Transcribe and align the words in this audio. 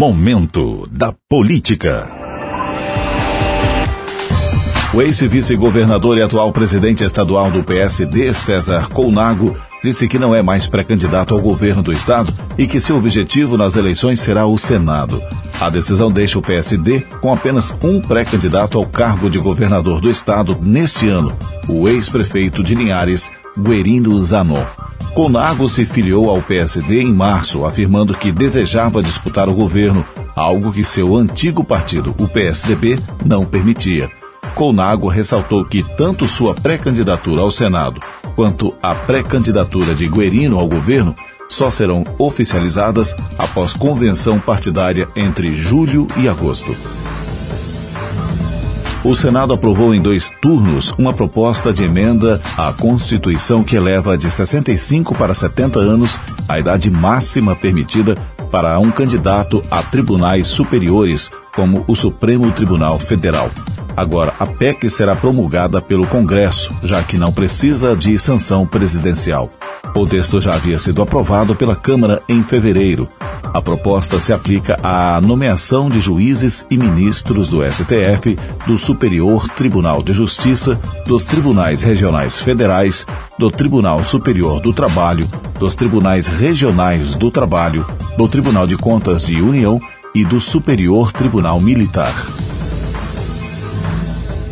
Momento 0.00 0.88
da 0.90 1.14
Política. 1.28 2.08
O 4.94 5.02
ex-vice-governador 5.02 6.16
e 6.16 6.22
atual 6.22 6.50
presidente 6.54 7.04
estadual 7.04 7.50
do 7.50 7.62
PSD, 7.62 8.32
César 8.32 8.88
Colnago, 8.88 9.54
disse 9.82 10.08
que 10.08 10.18
não 10.18 10.34
é 10.34 10.40
mais 10.40 10.66
pré-candidato 10.66 11.34
ao 11.34 11.40
governo 11.42 11.82
do 11.82 11.92
estado 11.92 12.32
e 12.56 12.66
que 12.66 12.80
seu 12.80 12.96
objetivo 12.96 13.58
nas 13.58 13.76
eleições 13.76 14.22
será 14.22 14.46
o 14.46 14.56
Senado. 14.56 15.20
A 15.60 15.68
decisão 15.68 16.10
deixa 16.10 16.38
o 16.38 16.42
PSD 16.42 17.00
com 17.20 17.30
apenas 17.30 17.70
um 17.84 18.00
pré-candidato 18.00 18.78
ao 18.78 18.86
cargo 18.86 19.28
de 19.28 19.38
governador 19.38 20.00
do 20.00 20.08
estado 20.08 20.58
neste 20.62 21.10
ano, 21.10 21.36
o 21.68 21.86
ex-prefeito 21.86 22.62
de 22.62 22.74
Linhares, 22.74 23.30
Guerino 23.54 24.18
Zanon. 24.22 24.64
Conago 25.14 25.68
se 25.68 25.84
filiou 25.84 26.30
ao 26.30 26.40
PSD 26.40 27.02
em 27.02 27.12
março, 27.12 27.64
afirmando 27.64 28.14
que 28.14 28.30
desejava 28.30 29.02
disputar 29.02 29.48
o 29.48 29.54
governo, 29.54 30.04
algo 30.36 30.72
que 30.72 30.84
seu 30.84 31.16
antigo 31.16 31.64
partido, 31.64 32.14
o 32.18 32.28
PSDB, 32.28 32.98
não 33.24 33.44
permitia. 33.44 34.08
Conago 34.54 35.08
ressaltou 35.08 35.64
que 35.64 35.82
tanto 35.82 36.26
sua 36.26 36.54
pré-candidatura 36.54 37.42
ao 37.42 37.50
Senado 37.50 38.00
quanto 38.36 38.74
a 38.82 38.94
pré-candidatura 38.94 39.94
de 39.94 40.08
Guerino 40.08 40.58
ao 40.58 40.68
governo 40.68 41.14
só 41.48 41.68
serão 41.68 42.04
oficializadas 42.16 43.14
após 43.36 43.72
convenção 43.72 44.38
partidária 44.38 45.08
entre 45.16 45.54
julho 45.54 46.06
e 46.16 46.28
agosto. 46.28 46.74
O 49.02 49.16
Senado 49.16 49.54
aprovou 49.54 49.94
em 49.94 50.02
dois 50.02 50.30
turnos 50.42 50.92
uma 50.98 51.14
proposta 51.14 51.72
de 51.72 51.82
emenda 51.82 52.38
à 52.54 52.70
Constituição 52.70 53.64
que 53.64 53.74
eleva 53.74 54.16
de 54.16 54.30
65 54.30 55.14
para 55.14 55.32
70 55.32 55.78
anos 55.78 56.20
a 56.46 56.58
idade 56.60 56.90
máxima 56.90 57.56
permitida 57.56 58.18
para 58.50 58.78
um 58.78 58.90
candidato 58.90 59.64
a 59.70 59.82
tribunais 59.82 60.48
superiores, 60.48 61.30
como 61.54 61.82
o 61.88 61.96
Supremo 61.96 62.52
Tribunal 62.52 62.98
Federal. 62.98 63.50
Agora, 63.96 64.34
a 64.38 64.46
PEC 64.46 64.90
será 64.90 65.16
promulgada 65.16 65.80
pelo 65.80 66.06
Congresso, 66.06 66.70
já 66.82 67.02
que 67.02 67.16
não 67.16 67.32
precisa 67.32 67.96
de 67.96 68.18
sanção 68.18 68.66
presidencial. 68.66 69.50
O 69.94 70.04
texto 70.04 70.42
já 70.42 70.54
havia 70.54 70.78
sido 70.78 71.00
aprovado 71.00 71.54
pela 71.54 71.74
Câmara 71.74 72.22
em 72.28 72.42
fevereiro. 72.42 73.08
A 73.52 73.60
proposta 73.60 74.20
se 74.20 74.32
aplica 74.32 74.78
à 74.80 75.20
nomeação 75.20 75.90
de 75.90 75.98
juízes 75.98 76.64
e 76.70 76.76
ministros 76.76 77.48
do 77.48 77.62
STF, 77.68 78.38
do 78.64 78.78
Superior 78.78 79.48
Tribunal 79.48 80.02
de 80.02 80.12
Justiça, 80.12 80.80
dos 81.04 81.24
tribunais 81.24 81.82
regionais 81.82 82.38
federais, 82.38 83.04
do 83.38 83.50
Tribunal 83.50 84.04
Superior 84.04 84.60
do 84.60 84.72
Trabalho, 84.72 85.28
dos 85.58 85.74
tribunais 85.74 86.28
regionais 86.28 87.16
do 87.16 87.30
trabalho, 87.30 87.84
do 88.16 88.28
Tribunal 88.28 88.68
de 88.68 88.76
Contas 88.76 89.24
de 89.24 89.42
União 89.42 89.80
e 90.14 90.24
do 90.24 90.40
Superior 90.40 91.12
Tribunal 91.12 91.60
Militar. 91.60 92.14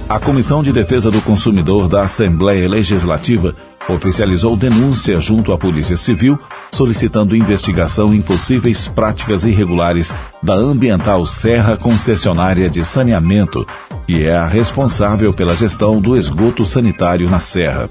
A 0.09 0.19
Comissão 0.19 0.62
de 0.62 0.73
Defesa 0.73 1.11
do 1.11 1.21
Consumidor 1.21 1.87
da 1.87 2.03
Assembleia 2.03 2.69
Legislativa 2.69 3.55
oficializou 3.89 4.56
denúncia 4.56 5.20
junto 5.20 5.53
à 5.53 5.58
Polícia 5.58 5.97
Civil 5.97 6.39
solicitando 6.72 7.34
investigação 7.34 8.14
em 8.14 8.20
possíveis 8.20 8.86
práticas 8.89 9.44
irregulares 9.44 10.14
da 10.42 10.55
Ambiental 10.55 11.25
Serra 11.27 11.77
Concessionária 11.77 12.69
de 12.69 12.84
Saneamento, 12.84 13.66
que 14.06 14.25
é 14.25 14.36
a 14.36 14.47
responsável 14.47 15.33
pela 15.33 15.56
gestão 15.56 16.00
do 16.00 16.16
esgoto 16.16 16.64
sanitário 16.64 17.28
na 17.28 17.41
Serra. 17.41 17.89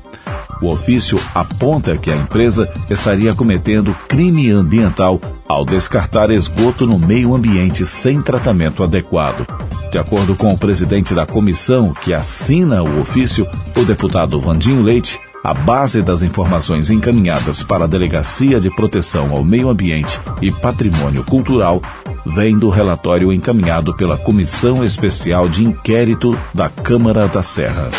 O 0.61 0.69
ofício 0.69 1.19
aponta 1.35 1.97
que 1.97 2.09
a 2.09 2.15
empresa 2.15 2.71
estaria 2.89 3.33
cometendo 3.33 3.95
crime 4.07 4.49
ambiental 4.49 5.21
ao 5.47 5.63
descartar 5.63 6.31
esgoto 6.31 6.85
no 6.87 6.97
meio 6.97 7.35
ambiente 7.35 7.85
sem 7.85 8.21
tratamento 8.21 8.83
adequado. 8.83 9.45
De 9.91 9.97
acordo 9.97 10.35
com 10.35 10.51
o 10.51 10.57
presidente 10.57 11.13
da 11.13 11.25
comissão 11.25 11.93
que 11.93 12.13
assina 12.13 12.83
o 12.83 12.99
ofício, 12.99 13.47
o 13.75 13.83
deputado 13.83 14.39
Vandinho 14.39 14.81
Leite, 14.81 15.19
a 15.47 15.53
base 15.53 16.01
das 16.01 16.21
informações 16.21 16.89
encaminhadas 16.89 17.63
para 17.63 17.85
a 17.85 17.87
Delegacia 17.87 18.59
de 18.59 18.69
Proteção 18.69 19.31
ao 19.31 19.45
Meio 19.45 19.69
Ambiente 19.69 20.19
e 20.41 20.51
Patrimônio 20.51 21.23
Cultural 21.23 21.81
vem 22.25 22.59
do 22.59 22.69
relatório 22.69 23.31
encaminhado 23.31 23.95
pela 23.95 24.17
Comissão 24.17 24.83
Especial 24.83 25.47
de 25.47 25.63
Inquérito 25.63 26.37
da 26.53 26.67
Câmara 26.67 27.29
da 27.29 27.41
Serra. 27.41 27.89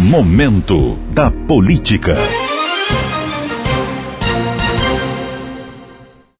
Momento 0.00 0.98
da 1.14 1.30
Política. 1.30 2.14